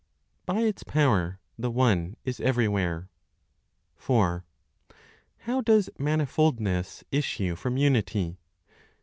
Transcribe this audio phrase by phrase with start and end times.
[0.47, 3.07] BY ITS POWER, THE ONE IS EVERYWHERE.
[3.97, 4.43] 4.
[5.41, 8.39] How does manifoldness issue from Unity?